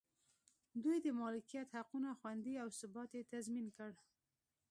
دوی 0.83 0.97
د 1.05 1.07
مالکیت 1.21 1.67
حقونه 1.77 2.09
خوندي 2.19 2.53
او 2.63 2.67
ثبات 2.79 3.09
یې 3.17 3.23
تضمین 3.33 3.67
کړ. 3.77 3.91